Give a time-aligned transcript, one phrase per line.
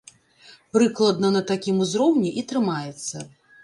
[0.77, 3.17] Прыкладна на такім узроўні і трымаецца.